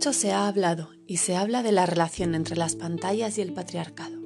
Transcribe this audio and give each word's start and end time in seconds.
Mucho 0.00 0.14
se 0.14 0.32
ha 0.32 0.48
hablado 0.48 0.88
y 1.06 1.18
se 1.18 1.36
habla 1.36 1.62
de 1.62 1.72
la 1.72 1.84
relación 1.84 2.34
entre 2.34 2.56
las 2.56 2.74
pantallas 2.74 3.36
y 3.36 3.42
el 3.42 3.52
patriarcado. 3.52 4.18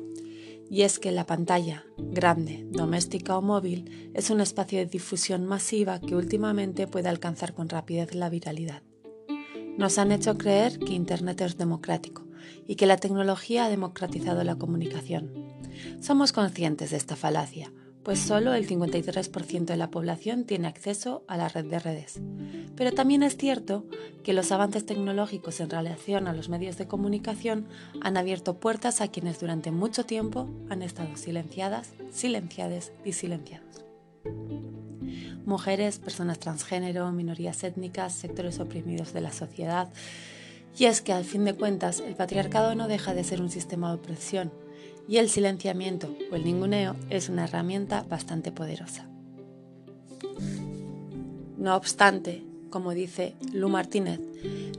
Y 0.70 0.82
es 0.82 1.00
que 1.00 1.10
la 1.10 1.26
pantalla, 1.26 1.84
grande, 1.98 2.64
doméstica 2.70 3.36
o 3.36 3.42
móvil, 3.42 4.12
es 4.14 4.30
un 4.30 4.40
espacio 4.40 4.78
de 4.78 4.86
difusión 4.86 5.46
masiva 5.46 6.00
que 6.00 6.14
últimamente 6.14 6.86
puede 6.86 7.08
alcanzar 7.08 7.54
con 7.54 7.68
rapidez 7.68 8.14
la 8.14 8.30
viralidad. 8.30 8.84
Nos 9.76 9.98
han 9.98 10.12
hecho 10.12 10.38
creer 10.38 10.78
que 10.78 10.92
Internet 10.92 11.40
es 11.40 11.58
democrático 11.58 12.24
y 12.68 12.76
que 12.76 12.86
la 12.86 12.98
tecnología 12.98 13.64
ha 13.64 13.68
democratizado 13.68 14.44
la 14.44 14.54
comunicación. 14.54 15.56
Somos 16.00 16.30
conscientes 16.30 16.92
de 16.92 16.98
esta 16.98 17.16
falacia, 17.16 17.72
pues 18.04 18.18
solo 18.18 18.52
el 18.52 18.68
53% 18.68 19.64
de 19.64 19.76
la 19.78 19.90
población 19.90 20.44
tiene 20.44 20.68
acceso 20.68 21.24
a 21.26 21.38
la 21.38 21.48
red 21.48 21.64
de 21.64 21.78
redes. 21.78 22.20
Pero 22.76 22.92
también 22.92 23.22
es 23.22 23.36
cierto 23.36 23.86
que 24.22 24.34
los 24.34 24.52
avances 24.52 24.84
tecnológicos 24.84 25.58
en 25.60 25.70
relación 25.70 26.28
a 26.28 26.34
los 26.34 26.50
medios 26.50 26.76
de 26.76 26.86
comunicación 26.86 27.66
han 28.02 28.18
abierto 28.18 28.60
puertas 28.60 29.00
a 29.00 29.08
quienes 29.08 29.40
durante 29.40 29.70
mucho 29.70 30.04
tiempo 30.04 30.50
han 30.68 30.82
estado 30.82 31.16
silenciadas, 31.16 31.92
silenciades 32.10 32.92
y 33.04 33.12
silenciados. 33.12 33.84
Mujeres, 35.46 35.98
personas 35.98 36.38
transgénero, 36.38 37.10
minorías 37.10 37.64
étnicas, 37.64 38.14
sectores 38.14 38.60
oprimidos 38.60 39.14
de 39.14 39.20
la 39.22 39.32
sociedad. 39.32 39.90
Y 40.76 40.86
es 40.86 41.00
que 41.00 41.12
al 41.12 41.24
fin 41.24 41.44
de 41.44 41.54
cuentas 41.54 42.00
el 42.00 42.16
patriarcado 42.16 42.74
no 42.74 42.86
deja 42.86 43.14
de 43.14 43.24
ser 43.24 43.40
un 43.40 43.50
sistema 43.50 43.88
de 43.88 43.94
opresión 43.94 44.63
y 45.08 45.18
el 45.18 45.28
silenciamiento 45.28 46.14
o 46.30 46.36
el 46.36 46.44
ninguneo 46.44 46.96
es 47.10 47.28
una 47.28 47.44
herramienta 47.44 48.04
bastante 48.08 48.52
poderosa. 48.52 49.08
No 51.56 51.76
obstante, 51.76 52.42
como 52.70 52.92
dice 52.92 53.34
Lu 53.52 53.68
Martínez, 53.68 54.20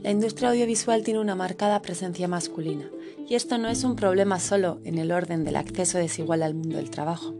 la 0.02 0.10
industria 0.10 0.50
audiovisual 0.50 1.02
tiene 1.02 1.20
una 1.20 1.34
marcada 1.34 1.82
presencia 1.82 2.28
masculina 2.28 2.88
y 3.28 3.34
esto 3.34 3.58
no 3.58 3.68
es 3.68 3.82
un 3.84 3.96
problema 3.96 4.38
solo 4.38 4.80
en 4.84 4.98
el 4.98 5.10
orden 5.10 5.44
del 5.44 5.56
acceso 5.56 5.98
desigual 5.98 6.42
al 6.42 6.54
mundo 6.54 6.76
del 6.76 6.90
trabajo. 6.90 7.34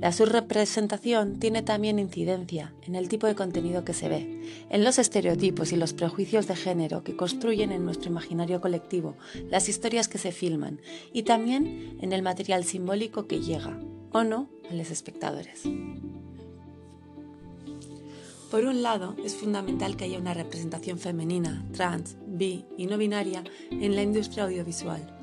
La 0.00 0.12
subrepresentación 0.12 1.38
tiene 1.38 1.62
también 1.62 1.98
incidencia 1.98 2.74
en 2.82 2.94
el 2.94 3.08
tipo 3.08 3.26
de 3.26 3.34
contenido 3.34 3.82
que 3.84 3.94
se 3.94 4.10
ve, 4.10 4.42
en 4.68 4.84
los 4.84 4.98
estereotipos 4.98 5.72
y 5.72 5.76
los 5.76 5.94
prejuicios 5.94 6.46
de 6.46 6.54
género 6.54 7.02
que 7.02 7.16
construyen 7.16 7.72
en 7.72 7.84
nuestro 7.84 8.10
imaginario 8.10 8.60
colectivo, 8.60 9.16
las 9.48 9.70
historias 9.70 10.08
que 10.08 10.18
se 10.18 10.32
filman 10.32 10.80
y 11.14 11.22
también 11.22 11.96
en 12.02 12.12
el 12.12 12.22
material 12.22 12.64
simbólico 12.64 13.26
que 13.26 13.40
llega, 13.40 13.80
o 14.12 14.22
no, 14.22 14.50
a 14.70 14.74
los 14.74 14.90
espectadores. 14.90 15.62
Por 18.50 18.64
un 18.64 18.82
lado, 18.82 19.16
es 19.24 19.34
fundamental 19.34 19.96
que 19.96 20.04
haya 20.04 20.18
una 20.18 20.34
representación 20.34 20.98
femenina, 20.98 21.66
trans, 21.72 22.16
bi 22.26 22.66
y 22.76 22.86
no 22.86 22.98
binaria 22.98 23.42
en 23.70 23.96
la 23.96 24.02
industria 24.02 24.44
audiovisual 24.44 25.15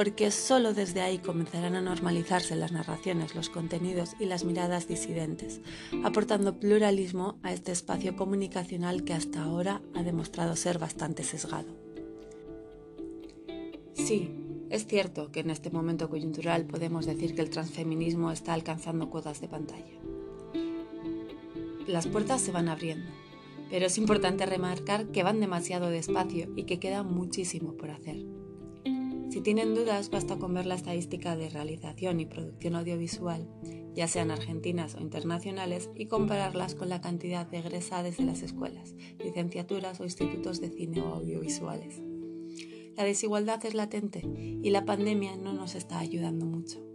porque 0.00 0.30
solo 0.30 0.72
desde 0.72 1.02
ahí 1.02 1.18
comenzarán 1.18 1.76
a 1.76 1.82
normalizarse 1.82 2.56
las 2.56 2.72
narraciones, 2.72 3.34
los 3.34 3.50
contenidos 3.50 4.16
y 4.18 4.24
las 4.24 4.44
miradas 4.44 4.88
disidentes, 4.88 5.60
aportando 6.04 6.58
pluralismo 6.58 7.38
a 7.42 7.52
este 7.52 7.70
espacio 7.70 8.16
comunicacional 8.16 9.04
que 9.04 9.12
hasta 9.12 9.42
ahora 9.42 9.82
ha 9.94 10.02
demostrado 10.02 10.56
ser 10.56 10.78
bastante 10.78 11.22
sesgado. 11.22 11.76
Sí, 13.92 14.30
es 14.70 14.86
cierto 14.86 15.30
que 15.32 15.40
en 15.40 15.50
este 15.50 15.68
momento 15.68 16.08
coyuntural 16.08 16.64
podemos 16.64 17.04
decir 17.04 17.34
que 17.34 17.42
el 17.42 17.50
transfeminismo 17.50 18.32
está 18.32 18.54
alcanzando 18.54 19.10
cuotas 19.10 19.42
de 19.42 19.48
pantalla. 19.48 20.00
Las 21.86 22.06
puertas 22.06 22.40
se 22.40 22.52
van 22.52 22.70
abriendo, 22.70 23.10
pero 23.68 23.84
es 23.84 23.98
importante 23.98 24.46
remarcar 24.46 25.08
que 25.08 25.22
van 25.22 25.40
demasiado 25.40 25.90
despacio 25.90 26.48
y 26.56 26.62
que 26.62 26.80
queda 26.80 27.02
muchísimo 27.02 27.74
por 27.74 27.90
hacer. 27.90 28.24
Si 29.30 29.40
tienen 29.40 29.76
dudas, 29.76 30.10
basta 30.10 30.38
con 30.38 30.54
ver 30.54 30.66
la 30.66 30.74
estadística 30.74 31.36
de 31.36 31.48
realización 31.48 32.18
y 32.18 32.26
producción 32.26 32.74
audiovisual, 32.74 33.48
ya 33.94 34.08
sean 34.08 34.32
argentinas 34.32 34.96
o 34.96 35.00
internacionales, 35.00 35.88
y 35.94 36.06
compararlas 36.06 36.74
con 36.74 36.88
la 36.88 37.00
cantidad 37.00 37.46
de 37.46 37.58
egresados 37.58 38.16
de 38.16 38.24
las 38.24 38.42
escuelas, 38.42 38.96
licenciaturas 39.22 40.00
o 40.00 40.04
institutos 40.04 40.60
de 40.60 40.70
cine 40.70 41.00
o 41.00 41.14
audiovisuales. 41.14 42.02
La 42.96 43.04
desigualdad 43.04 43.64
es 43.64 43.74
latente 43.74 44.22
y 44.24 44.68
la 44.70 44.84
pandemia 44.84 45.36
no 45.36 45.52
nos 45.52 45.76
está 45.76 46.00
ayudando 46.00 46.44
mucho. 46.44 46.89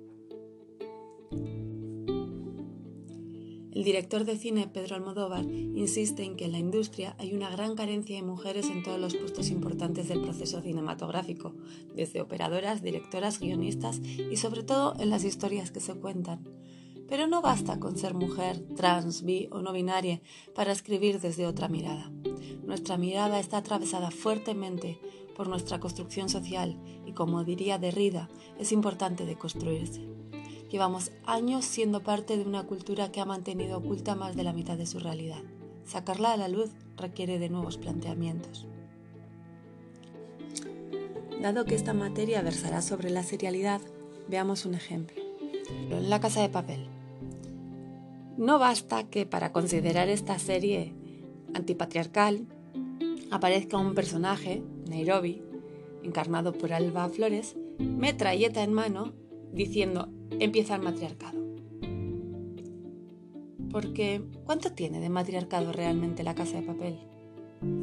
El 3.75 3.83
director 3.83 4.23
de 4.23 4.37
cine 4.37 4.69
Pedro 4.69 4.95
Almodóvar 4.95 5.43
insiste 5.43 6.23
en 6.23 6.37
que 6.37 6.45
en 6.45 6.53
la 6.53 6.59
industria 6.59 7.13
hay 7.19 7.33
una 7.33 7.49
gran 7.49 7.75
carencia 7.75 8.15
de 8.15 8.23
mujeres 8.23 8.67
en 8.69 8.83
todos 8.83 8.97
los 8.97 9.15
puestos 9.15 9.49
importantes 9.49 10.07
del 10.07 10.21
proceso 10.21 10.61
cinematográfico, 10.61 11.53
desde 11.93 12.21
operadoras, 12.21 12.81
directoras, 12.81 13.37
guionistas 13.37 13.99
y 13.99 14.37
sobre 14.37 14.63
todo 14.63 14.95
en 14.97 15.09
las 15.09 15.25
historias 15.25 15.71
que 15.71 15.81
se 15.81 15.93
cuentan. 15.93 16.47
Pero 17.09 17.27
no 17.27 17.41
basta 17.41 17.77
con 17.77 17.97
ser 17.97 18.13
mujer, 18.13 18.65
trans, 18.77 19.23
bi 19.23 19.49
o 19.51 19.61
no 19.61 19.73
binaria 19.73 20.21
para 20.55 20.71
escribir 20.71 21.19
desde 21.19 21.45
otra 21.45 21.67
mirada. 21.67 22.09
Nuestra 22.63 22.97
mirada 22.97 23.41
está 23.41 23.57
atravesada 23.57 24.09
fuertemente 24.09 25.01
por 25.35 25.49
nuestra 25.49 25.81
construcción 25.81 26.29
social 26.29 26.79
y, 27.05 27.11
como 27.11 27.43
diría 27.43 27.77
Derrida, 27.77 28.29
es 28.57 28.71
importante 28.71 29.25
deconstruirse. 29.25 30.24
Llevamos 30.75 31.11
años 31.25 31.63
siendo 31.63 32.03
parte 32.03 32.35
de 32.35 32.43
una 32.43 32.63
cultura 32.63 33.09
que 33.09 33.21
ha 33.21 33.25
mantenido 33.25 33.77
oculta 33.77 34.13
más 34.13 34.35
de 34.35 34.43
la 34.43 34.51
mitad 34.51 34.77
de 34.77 34.85
su 34.85 34.99
realidad. 34.99 35.41
Sacarla 35.85 36.33
a 36.33 36.37
la 36.37 36.49
luz 36.49 36.69
requiere 36.97 37.39
de 37.39 37.47
nuevos 37.47 37.77
planteamientos. 37.77 38.67
Dado 41.41 41.63
que 41.63 41.75
esta 41.75 41.93
materia 41.93 42.41
versará 42.41 42.81
sobre 42.81 43.09
la 43.09 43.23
serialidad, 43.23 43.79
veamos 44.27 44.65
un 44.65 44.75
ejemplo. 44.75 45.15
En 45.69 46.09
la 46.09 46.19
casa 46.19 46.41
de 46.41 46.49
papel. 46.49 46.89
No 48.35 48.59
basta 48.59 49.05
que 49.05 49.25
para 49.25 49.53
considerar 49.53 50.09
esta 50.09 50.37
serie 50.39 50.93
antipatriarcal 51.53 52.47
aparezca 53.31 53.77
un 53.77 53.95
personaje, 53.95 54.61
Nairobi, 54.89 55.41
encarnado 56.03 56.51
por 56.51 56.73
Alba 56.73 57.07
Flores, 57.07 57.55
metralleta 57.79 58.61
en 58.61 58.73
mano, 58.73 59.13
diciendo 59.55 60.09
empieza 60.39 60.75
el 60.75 60.81
matriarcado. 60.83 61.39
Porque, 63.71 64.21
¿cuánto 64.45 64.71
tiene 64.71 64.99
de 64.99 65.09
matriarcado 65.09 65.71
realmente 65.71 66.23
la 66.23 66.35
casa 66.35 66.57
de 66.57 66.67
papel? 66.67 66.99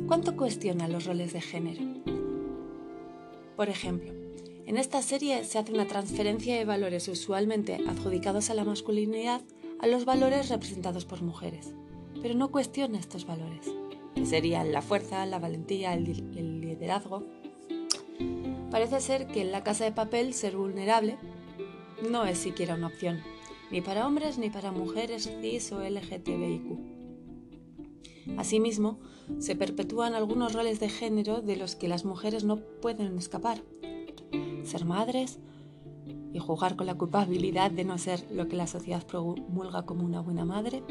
¿Cuánto 0.07 0.37
cuestiona 0.37 0.89
los 0.89 1.07
roles 1.07 1.33
de 1.33 1.41
género? 1.41 1.83
Por 3.57 3.69
ejemplo, 3.69 4.13
en 4.67 4.77
esta 4.77 5.03
serie 5.03 5.45
se 5.45 5.59
hace 5.59 5.73
una 5.73 5.87
transferencia 5.87 6.57
de 6.57 6.65
valores 6.65 7.09
usualmente 7.09 7.81
adjudicados 7.89 8.49
a 8.49 8.55
la 8.55 8.65
masculinidad 8.65 9.43
a 9.83 9.89
los 9.89 10.05
valores 10.05 10.49
representados 10.49 11.05
por 11.05 11.23
mujeres, 11.23 11.75
pero 12.23 12.35
no 12.35 12.53
cuestiona 12.53 13.01
estos 13.01 13.27
valores, 13.27 13.67
que 14.15 14.25
serían 14.25 14.73
la 14.73 14.81
fuerza, 14.81 15.27
la 15.27 15.41
valentía, 15.41 15.93
el, 15.93 16.61
liderazgo. 16.61 17.25
Parece 18.71 19.01
ser 19.01 19.27
que 19.27 19.43
en 19.43 19.51
la 19.51 19.65
casa 19.65 19.85
de 19.85 19.93
papel 19.93 20.33
ser 20.35 20.57
vulnerable 20.57 21.19
no 22.03 22.25
es 22.25 22.39
siquiera 22.39 22.75
una 22.75 22.89
opción, 22.89 23.21
ni 23.71 23.81
para 23.81 24.07
hombres 24.07 24.39
ni 24.39 24.51
para 24.51 24.73
mujeres 24.73 25.31
cis 25.41 25.73
o 25.73 25.81
LGTBIQ. 25.81 26.93
Asimismo, 28.37 28.99
se 29.39 29.57
perpetúan 29.57 30.15
algunos 30.15 30.53
roles 30.53 30.81
de 30.81 30.89
género 30.89 31.41
de 31.41 31.57
los 31.57 31.77
que 31.77 31.89
las 31.89 32.05
mujeres 32.05 32.45
no 32.45 32.57
pueden 32.57 33.17
escapar. 33.19 33.63
Ser 34.65 34.85
madres 34.85 35.39
y 36.33 36.39
jugar 36.39 36.77
con 36.77 36.87
la 36.87 36.95
culpabilidad 36.95 37.71
de 37.71 37.85
no 37.85 37.99
ser 37.99 38.25
lo 38.31 38.49
que 38.49 38.57
la 38.57 38.67
sociedad 38.67 39.07
promulga 39.07 39.85
como 39.85 40.05
una 40.05 40.21
buena 40.21 40.45
madre. 40.45 40.83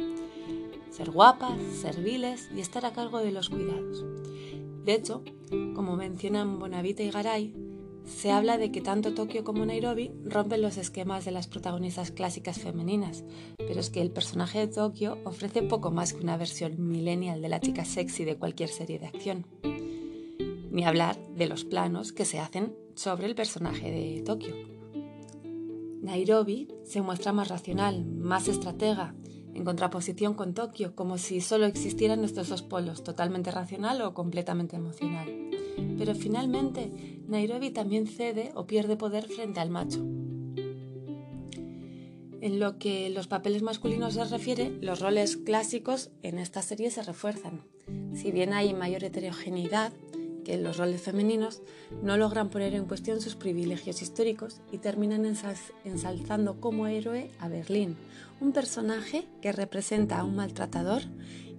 Ser 0.89 1.11
guapas, 1.11 1.61
serviles 1.73 2.49
y 2.55 2.59
estar 2.59 2.85
a 2.85 2.93
cargo 2.93 3.19
de 3.19 3.31
los 3.31 3.49
cuidados. 3.49 4.05
De 4.83 4.93
hecho, 4.93 5.23
como 5.73 5.95
mencionan 5.95 6.59
Bonavita 6.59 7.03
y 7.03 7.11
Garay, 7.11 7.53
se 8.05 8.31
habla 8.31 8.57
de 8.57 8.71
que 8.71 8.81
tanto 8.81 9.13
Tokio 9.13 9.43
como 9.43 9.65
Nairobi 9.65 10.11
rompen 10.23 10.61
los 10.61 10.77
esquemas 10.77 11.25
de 11.25 11.31
las 11.31 11.47
protagonistas 11.47 12.11
clásicas 12.11 12.59
femeninas, 12.59 13.23
pero 13.57 13.79
es 13.79 13.89
que 13.89 14.01
el 14.01 14.11
personaje 14.11 14.59
de 14.59 14.67
Tokio 14.67 15.17
ofrece 15.23 15.61
poco 15.63 15.91
más 15.91 16.13
que 16.13 16.23
una 16.23 16.37
versión 16.37 16.87
millennial 16.87 17.41
de 17.41 17.49
la 17.49 17.59
chica 17.59 17.85
sexy 17.85 18.25
de 18.25 18.37
cualquier 18.37 18.69
serie 18.69 18.99
de 18.99 19.07
acción. 19.07 19.45
Ni 20.71 20.85
hablar 20.85 21.17
de 21.35 21.47
los 21.47 21.65
planos 21.65 22.11
que 22.11 22.25
se 22.25 22.39
hacen 22.39 22.75
sobre 22.95 23.27
el 23.27 23.35
personaje 23.35 23.91
de 23.91 24.21
Tokio. 24.21 24.55
Nairobi 26.01 26.67
se 26.83 27.01
muestra 27.01 27.31
más 27.31 27.49
racional, 27.49 28.05
más 28.05 28.47
estratega, 28.47 29.15
en 29.53 29.65
contraposición 29.65 30.33
con 30.33 30.53
Tokio, 30.53 30.95
como 30.95 31.17
si 31.17 31.41
solo 31.41 31.65
existieran 31.65 32.23
estos 32.23 32.49
dos 32.49 32.61
polos, 32.61 33.03
totalmente 33.03 33.51
racional 33.51 34.01
o 34.01 34.13
completamente 34.13 34.77
emocional. 34.77 35.27
Pero 35.97 36.15
finalmente, 36.15 37.20
Nairobi 37.31 37.71
también 37.71 38.07
cede 38.07 38.51
o 38.55 38.67
pierde 38.67 38.97
poder 38.97 39.25
frente 39.25 39.61
al 39.61 39.69
macho. 39.69 40.05
En 42.41 42.59
lo 42.59 42.77
que 42.77 43.09
los 43.09 43.27
papeles 43.27 43.61
masculinos 43.61 44.15
se 44.15 44.25
refiere, 44.25 44.69
los 44.81 44.99
roles 44.99 45.37
clásicos 45.37 46.09
en 46.23 46.39
esta 46.39 46.61
serie 46.61 46.91
se 46.91 47.03
refuerzan. 47.03 47.61
Si 48.13 48.31
bien 48.31 48.51
hay 48.51 48.73
mayor 48.73 49.03
heterogeneidad, 49.03 49.93
que 50.43 50.57
los 50.57 50.77
roles 50.77 51.01
femeninos 51.01 51.61
no 52.01 52.17
logran 52.17 52.49
poner 52.49 52.73
en 52.73 52.85
cuestión 52.85 53.21
sus 53.21 53.35
privilegios 53.35 54.01
históricos 54.01 54.59
y 54.71 54.79
terminan 54.79 55.25
ensalzando 55.25 56.59
como 56.59 56.87
héroe 56.87 57.31
a 57.39 57.47
Berlín, 57.47 57.95
un 58.41 58.51
personaje 58.51 59.27
que 59.41 59.51
representa 59.51 60.19
a 60.19 60.23
un 60.23 60.35
maltratador 60.35 61.03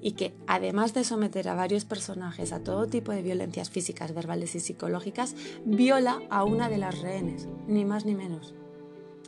y 0.02 0.12
que, 0.12 0.34
además 0.46 0.92
de 0.92 1.04
someter 1.04 1.48
a 1.48 1.54
varios 1.54 1.84
personajes 1.84 2.52
a 2.52 2.62
todo 2.62 2.88
tipo 2.88 3.12
de 3.12 3.22
violencias 3.22 3.70
físicas, 3.70 4.12
verbales 4.12 4.54
y 4.56 4.60
psicológicas, 4.60 5.36
viola 5.64 6.20
a 6.28 6.44
una 6.44 6.68
de 6.68 6.78
las 6.78 7.00
rehenes, 7.00 7.48
ni 7.68 7.84
más 7.84 8.04
ni 8.04 8.14
menos. 8.14 8.54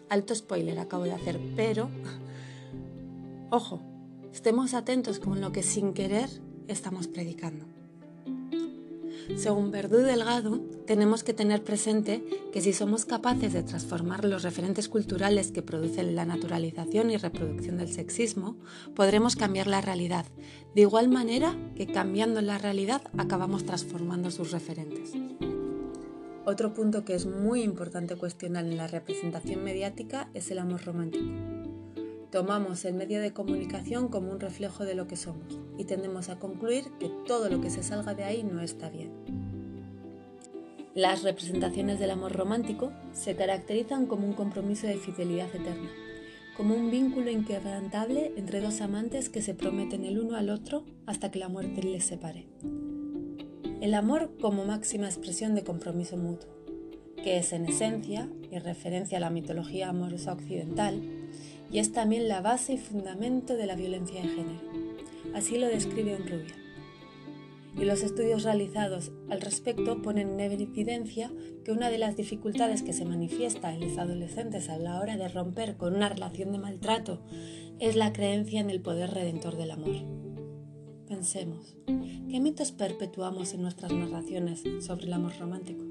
Alto 0.08 0.34
spoiler 0.34 0.78
acabo 0.78 1.04
de 1.04 1.12
hacer, 1.12 1.40
pero... 1.56 1.88
Ojo, 3.50 3.80
estemos 4.32 4.74
atentos 4.74 5.20
con 5.20 5.40
lo 5.40 5.52
que 5.52 5.62
sin 5.62 5.94
querer 5.94 6.28
estamos 6.66 7.06
predicando. 7.06 7.73
Según 9.36 9.70
Verdú 9.70 9.98
Delgado, 9.98 10.60
tenemos 10.86 11.24
que 11.24 11.32
tener 11.32 11.64
presente 11.64 12.22
que 12.52 12.60
si 12.60 12.72
somos 12.72 13.04
capaces 13.04 13.52
de 13.52 13.62
transformar 13.62 14.24
los 14.24 14.42
referentes 14.42 14.88
culturales 14.88 15.50
que 15.50 15.62
producen 15.62 16.14
la 16.14 16.24
naturalización 16.24 17.10
y 17.10 17.16
reproducción 17.16 17.78
del 17.78 17.92
sexismo, 17.92 18.56
podremos 18.94 19.34
cambiar 19.34 19.66
la 19.66 19.80
realidad, 19.80 20.26
de 20.74 20.82
igual 20.82 21.08
manera 21.08 21.56
que 21.74 21.86
cambiando 21.86 22.42
la 22.42 22.58
realidad 22.58 23.02
acabamos 23.16 23.64
transformando 23.64 24.30
sus 24.30 24.52
referentes. 24.52 25.12
Otro 26.44 26.74
punto 26.74 27.04
que 27.04 27.14
es 27.14 27.24
muy 27.24 27.62
importante 27.62 28.16
cuestionar 28.16 28.66
en 28.66 28.76
la 28.76 28.86
representación 28.86 29.64
mediática 29.64 30.28
es 30.34 30.50
el 30.50 30.58
amor 30.58 30.84
romántico. 30.84 31.63
Tomamos 32.34 32.84
el 32.84 32.94
medio 32.94 33.20
de 33.20 33.32
comunicación 33.32 34.08
como 34.08 34.32
un 34.32 34.40
reflejo 34.40 34.84
de 34.84 34.96
lo 34.96 35.06
que 35.06 35.14
somos 35.14 35.60
y 35.78 35.84
tendemos 35.84 36.28
a 36.28 36.40
concluir 36.40 36.86
que 36.98 37.08
todo 37.28 37.48
lo 37.48 37.60
que 37.60 37.70
se 37.70 37.84
salga 37.84 38.12
de 38.14 38.24
ahí 38.24 38.42
no 38.42 38.60
está 38.60 38.90
bien. 38.90 39.12
Las 40.96 41.22
representaciones 41.22 42.00
del 42.00 42.10
amor 42.10 42.32
romántico 42.32 42.90
se 43.12 43.36
caracterizan 43.36 44.06
como 44.06 44.26
un 44.26 44.32
compromiso 44.32 44.88
de 44.88 44.96
fidelidad 44.96 45.46
eterna, 45.54 45.88
como 46.56 46.74
un 46.74 46.90
vínculo 46.90 47.30
inquebrantable 47.30 48.32
entre 48.36 48.60
dos 48.60 48.80
amantes 48.80 49.28
que 49.28 49.40
se 49.40 49.54
prometen 49.54 50.04
el 50.04 50.18
uno 50.18 50.36
al 50.36 50.50
otro 50.50 50.82
hasta 51.06 51.30
que 51.30 51.38
la 51.38 51.48
muerte 51.48 51.84
les 51.84 52.04
separe. 52.04 52.48
El 53.80 53.94
amor 53.94 54.32
como 54.40 54.64
máxima 54.64 55.06
expresión 55.06 55.54
de 55.54 55.62
compromiso 55.62 56.16
mutuo, 56.16 56.50
que 57.22 57.38
es 57.38 57.52
en 57.52 57.66
esencia, 57.66 58.28
y 58.50 58.58
referencia 58.58 59.18
a 59.18 59.20
la 59.20 59.30
mitología 59.30 59.88
amorosa 59.88 60.32
occidental, 60.32 61.00
y 61.70 61.78
es 61.78 61.92
también 61.92 62.28
la 62.28 62.40
base 62.40 62.74
y 62.74 62.78
fundamento 62.78 63.56
de 63.56 63.66
la 63.66 63.76
violencia 63.76 64.22
de 64.22 64.28
género. 64.28 64.60
Así 65.34 65.58
lo 65.58 65.66
describe 65.66 66.16
Rubia. 66.18 66.54
Y 67.76 67.84
los 67.84 68.02
estudios 68.02 68.44
realizados 68.44 69.10
al 69.28 69.40
respecto 69.40 70.00
ponen 70.00 70.38
en 70.38 70.52
evidencia 70.52 71.32
que 71.64 71.72
una 71.72 71.90
de 71.90 71.98
las 71.98 72.16
dificultades 72.16 72.82
que 72.82 72.92
se 72.92 73.04
manifiesta 73.04 73.74
en 73.74 73.80
los 73.80 73.98
adolescentes 73.98 74.68
a 74.68 74.78
la 74.78 75.00
hora 75.00 75.16
de 75.16 75.28
romper 75.28 75.76
con 75.76 75.96
una 75.96 76.08
relación 76.08 76.52
de 76.52 76.58
maltrato 76.58 77.20
es 77.80 77.96
la 77.96 78.12
creencia 78.12 78.60
en 78.60 78.70
el 78.70 78.80
poder 78.80 79.10
redentor 79.10 79.56
del 79.56 79.72
amor. 79.72 79.96
Pensemos, 81.08 81.76
¿qué 81.86 82.38
mitos 82.40 82.70
perpetuamos 82.70 83.54
en 83.54 83.62
nuestras 83.62 83.92
narraciones 83.92 84.62
sobre 84.80 85.06
el 85.06 85.12
amor 85.12 85.32
romántico? 85.38 85.84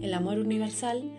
El 0.00 0.12
amor 0.12 0.38
universal 0.38 1.10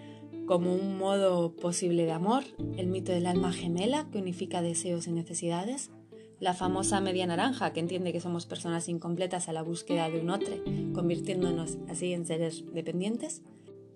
como 0.48 0.74
un 0.74 0.98
modo 0.98 1.52
posible 1.52 2.06
de 2.06 2.14
amor, 2.14 2.44
el 2.78 2.88
mito 2.88 3.12
del 3.12 3.28
alma 3.28 3.52
gemela 3.52 4.08
que 4.10 4.18
unifica 4.18 4.62
deseos 4.62 5.06
y 5.06 5.12
necesidades, 5.12 5.92
la 6.40 6.54
famosa 6.54 7.02
media 7.02 7.28
naranja 7.28 7.74
que 7.74 7.82
entiende 7.82 8.14
que 8.14 8.22
somos 8.22 8.46
personas 8.46 8.88
incompletas 8.88 9.50
a 9.50 9.54
la 9.54 9.62
búsqueda 9.62 10.10
de 10.10 10.22
un 10.22 10.30
otro, 10.30 10.56
convirtiéndonos 10.94 11.78
así 11.90 12.14
en 12.14 12.26
seres 12.26 12.64
dependientes, 12.74 13.44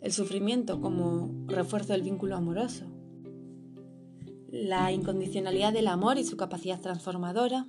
el 0.02 0.12
sufrimiento 0.12 0.82
como 0.82 1.32
refuerzo 1.48 1.94
del 1.94 2.02
vínculo 2.02 2.36
amoroso, 2.36 2.86
la 4.50 4.92
incondicionalidad 4.92 5.72
del 5.72 5.88
amor 5.88 6.18
y 6.18 6.26
su 6.26 6.36
capacidad 6.36 6.82
transformadora. 6.82 7.68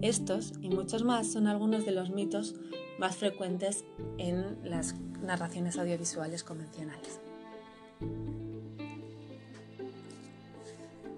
Estos 0.00 0.52
y 0.60 0.68
muchos 0.68 1.02
más 1.02 1.32
son 1.32 1.48
algunos 1.48 1.84
de 1.84 1.92
los 1.92 2.10
mitos 2.10 2.54
más 3.00 3.16
frecuentes 3.16 3.84
en 4.18 4.58
las 4.62 4.94
narraciones 5.20 5.78
audiovisuales 5.78 6.44
convencionales. 6.44 7.25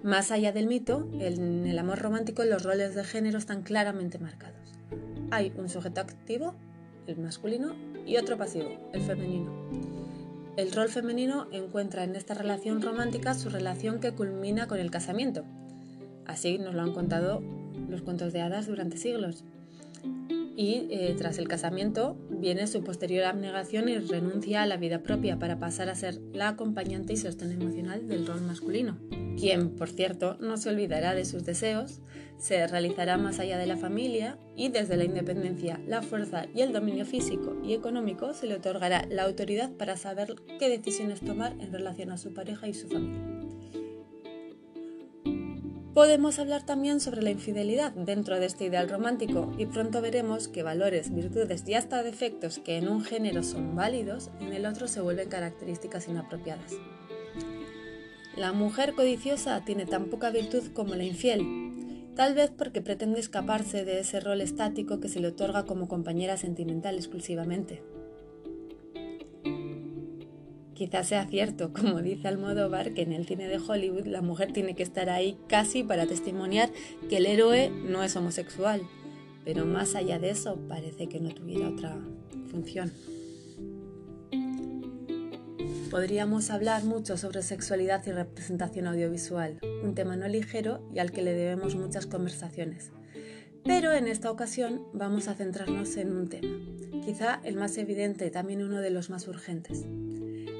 Más 0.03 0.31
allá 0.31 0.53
del 0.53 0.67
mito, 0.67 1.09
en 1.19 1.67
el 1.67 1.77
amor 1.77 1.99
romántico 1.99 2.45
los 2.45 2.63
roles 2.63 2.95
de 2.95 3.03
género 3.03 3.37
están 3.37 3.63
claramente 3.63 4.17
marcados. 4.17 4.55
Hay 5.29 5.51
un 5.57 5.67
sujeto 5.67 5.99
activo, 5.99 6.55
el 7.05 7.17
masculino, 7.17 7.75
y 8.05 8.15
otro 8.17 8.37
pasivo, 8.37 8.69
el 8.93 9.01
femenino. 9.01 9.51
El 10.55 10.71
rol 10.71 10.87
femenino 10.87 11.47
encuentra 11.51 12.05
en 12.05 12.15
esta 12.15 12.33
relación 12.33 12.81
romántica 12.81 13.33
su 13.33 13.49
relación 13.49 13.99
que 13.99 14.13
culmina 14.13 14.67
con 14.67 14.79
el 14.79 14.89
casamiento. 14.89 15.43
Así 16.25 16.57
nos 16.59 16.75
lo 16.75 16.81
han 16.81 16.93
contado 16.93 17.41
los 17.89 18.01
cuentos 18.01 18.31
de 18.31 18.41
hadas 18.41 18.67
durante 18.67 18.97
siglos 18.97 19.43
y 20.59 20.87
eh, 20.89 21.15
tras 21.17 21.37
el 21.37 21.47
casamiento 21.47 22.17
viene 22.29 22.67
su 22.67 22.83
posterior 22.83 23.23
abnegación 23.23 23.87
y 23.87 23.97
renuncia 23.97 24.61
a 24.61 24.65
la 24.65 24.75
vida 24.75 25.03
propia 25.03 25.39
para 25.39 25.57
pasar 25.57 25.87
a 25.87 25.95
ser 25.95 26.19
la 26.33 26.49
acompañante 26.49 27.13
y 27.13 27.15
sostén 27.15 27.53
emocional 27.53 28.09
del 28.09 28.27
rol 28.27 28.41
masculino, 28.41 28.97
quien, 29.37 29.69
por 29.69 29.89
cierto, 29.89 30.35
no 30.41 30.57
se 30.57 30.67
olvidará 30.67 31.15
de 31.15 31.23
sus 31.23 31.45
deseos, 31.45 32.01
se 32.37 32.67
realizará 32.67 33.17
más 33.17 33.39
allá 33.39 33.57
de 33.57 33.67
la 33.67 33.77
familia 33.77 34.37
y 34.57 34.67
desde 34.67 34.97
la 34.97 35.05
independencia, 35.05 35.79
la 35.87 36.01
fuerza 36.01 36.47
y 36.53 36.59
el 36.59 36.73
dominio 36.73 37.05
físico 37.05 37.55
y 37.63 37.73
económico 37.73 38.33
se 38.33 38.45
le 38.45 38.55
otorgará 38.55 39.05
la 39.09 39.23
autoridad 39.23 39.71
para 39.71 39.95
saber 39.95 40.35
qué 40.59 40.67
decisiones 40.67 41.21
tomar 41.21 41.53
en 41.61 41.71
relación 41.71 42.11
a 42.11 42.17
su 42.17 42.33
pareja 42.33 42.67
y 42.67 42.73
su 42.73 42.89
familia. 42.89 43.48
Podemos 45.93 46.37
hablar 46.37 46.63
también 46.63 46.99
sobre 46.99 47.23
la 47.23 47.31
infidelidad 47.31 47.91
dentro 47.93 48.39
de 48.39 48.45
este 48.45 48.65
ideal 48.65 48.89
romántico 48.89 49.51
y 49.57 49.65
pronto 49.65 50.01
veremos 50.01 50.47
que 50.47 50.61
valores, 50.61 51.13
virtudes 51.13 51.63
y 51.67 51.73
hasta 51.73 52.03
defectos 52.03 52.59
que 52.59 52.77
en 52.77 52.87
un 52.87 53.03
género 53.03 53.41
son 53.41 53.75
válidos, 53.75 54.29
en 54.39 54.53
el 54.53 54.67
otro 54.67 54.87
se 54.87 55.01
vuelven 55.01 55.29
características 55.29 56.07
inapropiadas. 56.07 56.73
La 58.37 58.53
mujer 58.53 58.93
codiciosa 58.93 59.65
tiene 59.65 59.87
tan 59.87 60.05
poca 60.05 60.29
virtud 60.29 60.63
como 60.73 60.93
la 60.93 61.03
infiel, 61.03 62.13
tal 62.15 62.35
vez 62.35 62.51
porque 62.55 62.81
pretende 62.81 63.19
escaparse 63.19 63.83
de 63.83 63.99
ese 63.99 64.19
rol 64.19 64.41
estático 64.41 64.99
que 64.99 65.09
se 65.09 65.19
le 65.19 65.29
otorga 65.29 65.65
como 65.65 65.87
compañera 65.87 66.37
sentimental 66.37 66.95
exclusivamente. 66.95 67.81
Quizás 70.79 71.09
sea 71.09 71.25
cierto, 71.25 71.73
como 71.77 72.01
dice 72.01 72.29
Almodóvar, 72.29 72.93
que 72.93 73.01
en 73.01 73.11
el 73.11 73.27
cine 73.27 73.49
de 73.49 73.57
Hollywood 73.57 74.05
la 74.05 74.21
mujer 74.21 74.53
tiene 74.53 74.77
que 74.77 74.83
estar 74.83 75.09
ahí 75.09 75.37
casi 75.49 75.83
para 75.83 76.07
testimoniar 76.07 76.69
que 77.09 77.17
el 77.17 77.25
héroe 77.25 77.69
no 77.69 78.01
es 78.01 78.15
homosexual, 78.15 78.81
pero 79.43 79.65
más 79.65 79.95
allá 79.95 80.19
de 80.19 80.29
eso 80.29 80.57
parece 80.69 81.09
que 81.09 81.19
no 81.19 81.31
tuviera 81.31 81.67
otra 81.67 81.97
función. 82.49 82.93
Podríamos 85.91 86.49
hablar 86.49 86.85
mucho 86.85 87.17
sobre 87.17 87.41
sexualidad 87.41 88.01
y 88.07 88.13
representación 88.13 88.87
audiovisual, 88.87 89.59
un 89.83 89.95
tema 89.95 90.15
no 90.15 90.29
ligero 90.29 90.89
y 90.95 90.99
al 90.99 91.11
que 91.11 91.23
le 91.23 91.33
debemos 91.33 91.75
muchas 91.75 92.05
conversaciones. 92.05 92.91
Pero 93.65 93.91
en 93.91 94.07
esta 94.07 94.31
ocasión 94.31 94.85
vamos 94.93 95.27
a 95.27 95.33
centrarnos 95.33 95.97
en 95.97 96.15
un 96.15 96.29
tema, 96.29 96.57
quizá 97.03 97.41
el 97.43 97.57
más 97.57 97.77
evidente 97.77 98.27
y 98.27 98.31
también 98.31 98.63
uno 98.63 98.79
de 98.79 98.91
los 98.91 99.09
más 99.09 99.27
urgentes, 99.27 99.83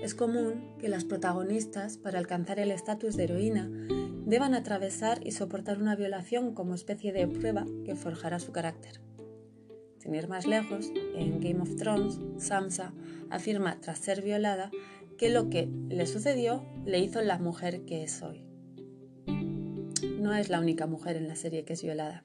es 0.01 0.15
común 0.15 0.75
que 0.79 0.89
las 0.89 1.05
protagonistas, 1.05 1.97
para 1.97 2.19
alcanzar 2.19 2.59
el 2.59 2.71
estatus 2.71 3.15
de 3.15 3.25
heroína, 3.25 3.69
deban 4.25 4.53
atravesar 4.53 5.25
y 5.25 5.31
soportar 5.31 5.81
una 5.81 5.95
violación 5.95 6.53
como 6.53 6.75
especie 6.75 7.11
de 7.11 7.27
prueba 7.27 7.65
que 7.83 7.95
forjará 7.95 8.39
su 8.39 8.51
carácter. 8.51 9.01
Sin 9.97 10.15
ir 10.15 10.29
más 10.29 10.47
lejos, 10.47 10.91
en 11.15 11.41
Game 11.41 11.61
of 11.61 11.75
Thrones, 11.75 12.19
Sansa 12.37 12.93
afirma 13.29 13.81
tras 13.81 13.99
ser 13.99 14.21
violada 14.21 14.71
que 15.17 15.29
lo 15.29 15.49
que 15.49 15.67
le 15.89 16.05
sucedió 16.05 16.65
le 16.85 16.99
hizo 16.99 17.21
la 17.21 17.37
mujer 17.37 17.83
que 17.85 18.03
es 18.03 18.21
hoy. 18.21 18.45
No 20.19 20.33
es 20.33 20.49
la 20.49 20.59
única 20.59 20.87
mujer 20.87 21.17
en 21.17 21.27
la 21.27 21.35
serie 21.35 21.65
que 21.65 21.73
es 21.73 21.83
violada. 21.83 22.23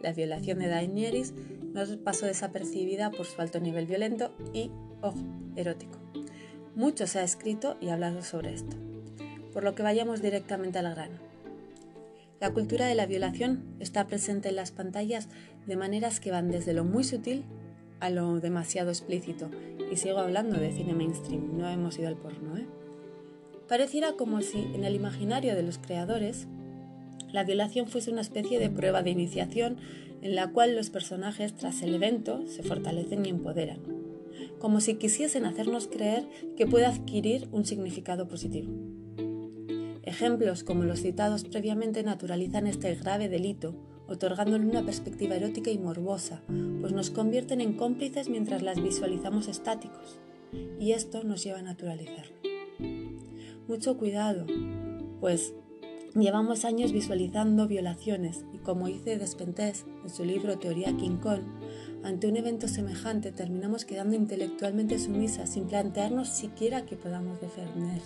La 0.00 0.12
violación 0.12 0.58
de 0.58 0.68
Daenerys 0.68 1.34
no 1.34 1.82
pasó 2.02 2.26
desapercibida 2.26 3.10
por 3.10 3.26
su 3.26 3.40
alto 3.40 3.60
nivel 3.60 3.86
violento 3.86 4.34
y, 4.54 4.70
ojo, 5.02 5.18
erótico. 5.56 6.03
Mucho 6.76 7.06
se 7.06 7.20
ha 7.20 7.22
escrito 7.22 7.76
y 7.80 7.90
hablado 7.90 8.22
sobre 8.22 8.52
esto, 8.52 8.76
por 9.52 9.62
lo 9.62 9.76
que 9.76 9.84
vayamos 9.84 10.20
directamente 10.20 10.80
al 10.80 10.92
grano. 10.92 11.18
La 12.40 12.52
cultura 12.52 12.86
de 12.86 12.96
la 12.96 13.06
violación 13.06 13.62
está 13.78 14.08
presente 14.08 14.48
en 14.48 14.56
las 14.56 14.72
pantallas 14.72 15.28
de 15.66 15.76
maneras 15.76 16.18
que 16.18 16.32
van 16.32 16.50
desde 16.50 16.74
lo 16.74 16.84
muy 16.84 17.04
sutil 17.04 17.44
a 18.00 18.10
lo 18.10 18.40
demasiado 18.40 18.90
explícito, 18.90 19.50
y 19.90 19.96
sigo 19.96 20.18
hablando 20.18 20.58
de 20.58 20.72
cine 20.72 20.94
mainstream, 20.94 21.56
no 21.56 21.68
hemos 21.68 21.96
ido 21.96 22.08
al 22.08 22.16
porno, 22.16 22.56
¿eh? 22.56 22.66
Pareciera 23.68 24.14
como 24.14 24.42
si 24.42 24.58
en 24.58 24.84
el 24.84 24.96
imaginario 24.96 25.54
de 25.54 25.62
los 25.62 25.78
creadores 25.78 26.48
la 27.32 27.44
violación 27.44 27.86
fuese 27.86 28.10
una 28.10 28.20
especie 28.20 28.58
de 28.58 28.68
prueba 28.68 29.02
de 29.02 29.10
iniciación 29.10 29.76
en 30.22 30.34
la 30.34 30.50
cual 30.50 30.74
los 30.74 30.90
personajes 30.90 31.54
tras 31.54 31.82
el 31.82 31.94
evento 31.94 32.46
se 32.46 32.62
fortalecen 32.62 33.24
y 33.24 33.30
empoderan, 33.30 33.78
como 34.58 34.80
si 34.80 34.94
quisiesen 34.94 35.44
hacernos 35.44 35.88
creer 35.88 36.28
que 36.56 36.66
puede 36.66 36.86
adquirir 36.86 37.48
un 37.52 37.64
significado 37.64 38.28
positivo. 38.28 38.72
Ejemplos 40.02 40.64
como 40.64 40.84
los 40.84 41.00
citados 41.00 41.44
previamente 41.44 42.02
naturalizan 42.02 42.66
este 42.66 42.94
grave 42.94 43.28
delito, 43.28 43.74
otorgándole 44.06 44.66
una 44.66 44.84
perspectiva 44.84 45.34
erótica 45.34 45.70
y 45.70 45.78
morbosa, 45.78 46.42
pues 46.80 46.92
nos 46.92 47.10
convierten 47.10 47.60
en 47.60 47.74
cómplices 47.74 48.28
mientras 48.28 48.62
las 48.62 48.82
visualizamos 48.82 49.48
estáticos, 49.48 50.18
y 50.78 50.92
esto 50.92 51.24
nos 51.24 51.42
lleva 51.42 51.60
a 51.60 51.62
naturalizarlo. 51.62 52.36
Mucho 53.66 53.96
cuidado, 53.96 54.46
pues 55.20 55.54
llevamos 56.14 56.64
años 56.64 56.92
visualizando 56.92 57.66
violaciones 57.66 58.44
y 58.52 58.58
como 58.58 58.88
dice 58.88 59.18
Despentés 59.18 59.86
en 60.02 60.10
su 60.10 60.24
libro 60.24 60.58
Teoría 60.58 60.94
King 60.96 61.16
Kong, 61.16 61.40
ante 62.04 62.28
un 62.28 62.36
evento 62.36 62.68
semejante 62.68 63.32
terminamos 63.32 63.84
quedando 63.84 64.14
intelectualmente 64.14 64.98
sumisas 64.98 65.50
sin 65.50 65.66
plantearnos 65.66 66.28
siquiera 66.28 66.84
que 66.84 66.96
podamos 66.96 67.40
defendernos. 67.40 68.02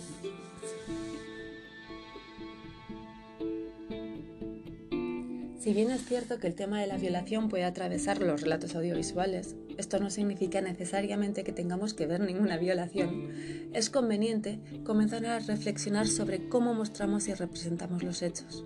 Si 5.59 5.73
bien 5.73 5.91
es 5.91 6.05
cierto 6.05 6.39
que 6.39 6.47
el 6.47 6.55
tema 6.55 6.79
de 6.79 6.87
la 6.87 6.97
violación 6.97 7.49
puede 7.49 7.65
atravesar 7.65 8.21
los 8.21 8.41
relatos 8.41 8.75
audiovisuales, 8.75 9.57
esto 9.77 9.99
no 9.99 10.09
significa 10.09 10.61
necesariamente 10.61 11.43
que 11.43 11.51
tengamos 11.51 11.93
que 11.93 12.07
ver 12.07 12.21
ninguna 12.21 12.57
violación. 12.57 13.29
Es 13.73 13.89
conveniente 13.89 14.59
comenzar 14.85 15.25
a 15.25 15.39
reflexionar 15.39 16.07
sobre 16.07 16.47
cómo 16.47 16.73
mostramos 16.73 17.27
y 17.27 17.33
representamos 17.33 18.03
los 18.03 18.21
hechos. 18.21 18.63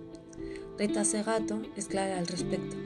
Rita 0.78 1.04
Segato 1.04 1.60
es 1.76 1.86
clara 1.86 2.18
al 2.18 2.28
respecto. 2.28 2.83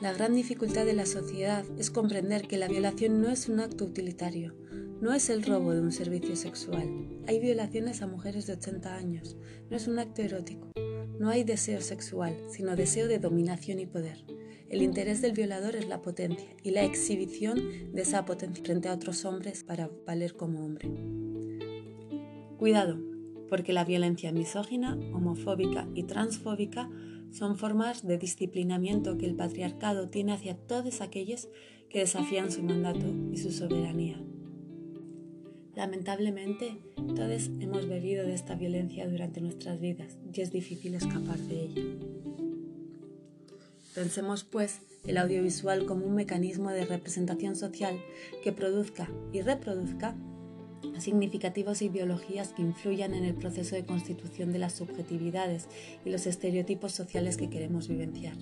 La 0.00 0.14
gran 0.14 0.34
dificultad 0.34 0.86
de 0.86 0.94
la 0.94 1.04
sociedad 1.04 1.62
es 1.76 1.90
comprender 1.90 2.48
que 2.48 2.56
la 2.56 2.68
violación 2.68 3.20
no 3.20 3.28
es 3.28 3.50
un 3.50 3.60
acto 3.60 3.84
utilitario, 3.84 4.54
no 5.02 5.12
es 5.12 5.28
el 5.28 5.42
robo 5.42 5.74
de 5.74 5.82
un 5.82 5.92
servicio 5.92 6.36
sexual. 6.36 6.88
Hay 7.26 7.38
violaciones 7.38 8.00
a 8.00 8.06
mujeres 8.06 8.46
de 8.46 8.54
80 8.54 8.94
años, 8.96 9.36
no 9.68 9.76
es 9.76 9.88
un 9.88 9.98
acto 9.98 10.22
erótico. 10.22 10.70
No 11.18 11.28
hay 11.28 11.44
deseo 11.44 11.82
sexual, 11.82 12.34
sino 12.48 12.76
deseo 12.76 13.08
de 13.08 13.18
dominación 13.18 13.78
y 13.78 13.84
poder. 13.84 14.24
El 14.70 14.80
interés 14.80 15.20
del 15.20 15.32
violador 15.32 15.76
es 15.76 15.86
la 15.86 16.00
potencia 16.00 16.48
y 16.62 16.70
la 16.70 16.82
exhibición 16.82 17.92
de 17.92 18.00
esa 18.00 18.24
potencia 18.24 18.64
frente 18.64 18.88
a 18.88 18.94
otros 18.94 19.26
hombres 19.26 19.64
para 19.64 19.90
valer 20.06 20.34
como 20.34 20.64
hombre. 20.64 20.88
Cuidado, 22.56 22.98
porque 23.50 23.74
la 23.74 23.84
violencia 23.84 24.32
misógina, 24.32 24.96
homofóbica 25.12 25.88
y 25.94 26.04
transfóbica 26.04 26.88
son 27.32 27.56
formas 27.56 28.06
de 28.06 28.18
disciplinamiento 28.18 29.18
que 29.18 29.26
el 29.26 29.36
patriarcado 29.36 30.08
tiene 30.08 30.32
hacia 30.32 30.56
todos 30.56 31.00
aquellos 31.00 31.48
que 31.88 32.00
desafían 32.00 32.50
su 32.50 32.62
mandato 32.62 33.06
y 33.32 33.36
su 33.38 33.50
soberanía. 33.50 34.20
Lamentablemente, 35.74 36.78
todos 37.16 37.50
hemos 37.60 37.88
bebido 37.88 38.26
de 38.26 38.34
esta 38.34 38.54
violencia 38.54 39.08
durante 39.08 39.40
nuestras 39.40 39.80
vidas 39.80 40.18
y 40.32 40.40
es 40.40 40.52
difícil 40.52 40.94
escapar 40.94 41.38
de 41.38 41.62
ella. 41.62 41.82
Pensemos, 43.94 44.44
pues, 44.44 44.80
el 45.06 45.16
audiovisual 45.16 45.86
como 45.86 46.06
un 46.06 46.14
mecanismo 46.14 46.70
de 46.70 46.84
representación 46.84 47.56
social 47.56 47.98
que 48.42 48.52
produzca 48.52 49.10
y 49.32 49.40
reproduzca 49.40 50.16
significativas 50.98 51.82
ideologías 51.82 52.52
que 52.52 52.62
influyan 52.62 53.14
en 53.14 53.24
el 53.24 53.34
proceso 53.34 53.74
de 53.74 53.84
constitución 53.84 54.52
de 54.52 54.58
las 54.58 54.74
subjetividades 54.74 55.68
y 56.04 56.10
los 56.10 56.26
estereotipos 56.26 56.92
sociales 56.92 57.36
que 57.36 57.50
queremos 57.50 57.88
vivenciar. 57.88 58.34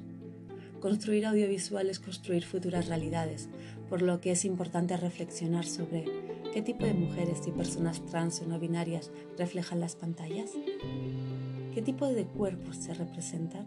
Construir 0.80 1.26
audiovisual 1.26 1.90
es 1.90 1.98
construir 1.98 2.44
futuras 2.44 2.86
realidades, 2.86 3.48
por 3.88 4.02
lo 4.02 4.20
que 4.20 4.30
es 4.32 4.44
importante 4.44 4.96
reflexionar 4.96 5.66
sobre 5.66 6.04
¿Qué 6.52 6.62
tipo 6.62 6.86
de 6.86 6.94
mujeres 6.94 7.46
y 7.46 7.50
personas 7.50 8.04
trans 8.06 8.40
o 8.40 8.46
no 8.46 8.58
binarias 8.58 9.10
reflejan 9.36 9.80
las 9.80 9.96
pantallas? 9.96 10.52
¿Qué 11.74 11.82
tipo 11.82 12.06
de 12.06 12.24
cuerpos 12.24 12.76
se 12.76 12.94
representan? 12.94 13.66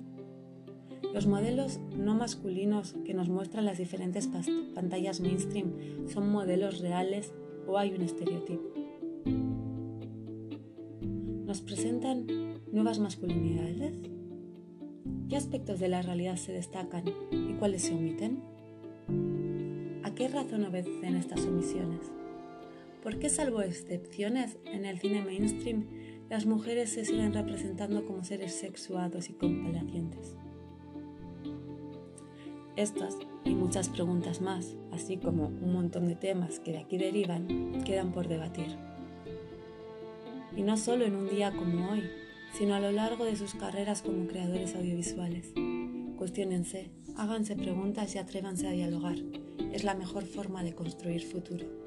Los 1.14 1.28
modelos 1.28 1.80
no 1.96 2.16
masculinos 2.16 2.96
que 3.06 3.14
nos 3.14 3.30
muestran 3.30 3.66
las 3.66 3.78
diferentes 3.78 4.28
pantallas 4.74 5.20
mainstream 5.20 6.08
son 6.08 6.32
modelos 6.32 6.80
reales 6.80 7.32
o 7.68 7.78
hay 7.78 7.94
un 7.94 8.02
estereotipo. 8.02 8.74
¿Nos 11.46 11.62
presentan 11.62 12.28
nuevas 12.72 13.00
masculinidades? 13.00 13.94
¿Qué 15.30 15.36
aspectos 15.36 15.80
de 15.80 15.90
la 15.90 16.02
realidad 16.02 16.36
se 16.36 16.54
destacan 16.54 17.04
y 17.32 17.54
cuáles 17.54 17.84
se 17.84 17.94
omiten? 17.94 18.42
¿A 20.04 20.14
qué 20.14 20.28
razón 20.28 20.66
obedecen 20.66 21.16
estas 21.16 21.46
omisiones? 21.46 22.12
¿Por 23.04 23.18
qué, 23.18 23.30
salvo 23.30 23.62
excepciones, 23.62 24.58
en 24.66 24.86
el 24.86 25.00
cine 25.00 25.24
mainstream 25.24 25.86
las 26.30 26.46
mujeres 26.46 26.92
se 26.92 27.04
siguen 27.04 27.34
representando 27.34 28.06
como 28.06 28.24
seres 28.24 28.54
sexuados 28.54 29.30
y 29.30 29.34
complacientes? 29.34 30.36
Estas 32.76 33.18
y 33.52 33.56
muchas 33.56 33.90
preguntas 33.90 34.40
más, 34.40 34.78
así 34.94 35.18
como 35.18 35.48
un 35.48 35.74
montón 35.74 36.08
de 36.08 36.16
temas 36.16 36.62
que 36.62 36.72
de 36.72 36.78
aquí 36.78 36.98
derivan, 36.98 37.84
quedan 37.84 38.14
por 38.14 38.30
debatir. 38.30 38.78
Y 40.56 40.62
no 40.62 40.78
solo 40.78 41.04
en 41.04 41.18
un 41.18 41.30
día 41.30 41.52
como 41.52 41.92
hoy, 41.92 42.02
sino 42.58 42.76
a 42.76 42.80
lo 42.80 42.94
largo 42.94 43.26
de 43.26 43.36
sus 43.36 43.54
carreras 43.54 44.04
como 44.04 44.26
creadores 44.28 44.74
audiovisuales. 44.74 45.52
Cuestiónense, 46.18 46.92
háganse 47.18 47.58
preguntas 47.58 48.16
y 48.16 48.20
atrévanse 48.20 48.70
a 48.70 48.72
dialogar. 48.72 49.18
Es 49.74 49.84
la 49.84 49.96
mejor 49.96 50.24
forma 50.24 50.64
de 50.64 50.74
construir 50.74 51.22
futuro. 51.26 51.81